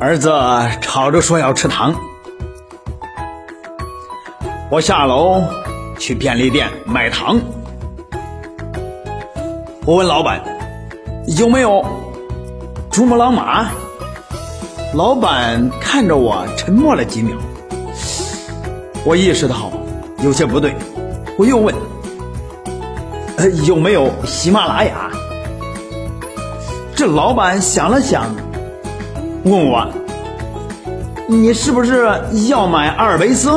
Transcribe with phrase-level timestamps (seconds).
[0.00, 0.30] 儿子
[0.80, 1.94] 吵着说要吃糖，
[4.70, 5.42] 我下楼
[5.98, 7.40] 去便利店买糖。
[9.86, 10.42] 我问老板
[11.38, 11.84] 有没有
[12.90, 13.68] 珠穆朗玛，
[14.94, 17.36] 老板看着我沉默了几秒。
[19.04, 19.70] 我意识到
[20.22, 20.74] 有些不对，
[21.38, 21.74] 我又问：“，
[23.64, 25.10] 有没有喜马拉雅？”
[26.96, 28.34] 这老板想了想，
[29.44, 29.86] 问我
[31.28, 32.06] ：“你是不是
[32.48, 33.50] 要买阿尔卑斯？”